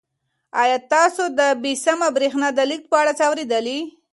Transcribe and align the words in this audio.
آیا 0.63 0.77
تاسو 0.93 1.23
د 1.39 1.41
بې 1.61 1.73
سیمه 1.85 2.07
بریښنا 2.15 2.49
د 2.53 2.59
لېږد 2.69 2.85
په 2.91 2.95
اړه 3.01 3.11
څه 3.19 3.23
اورېدلي؟ 3.29 3.79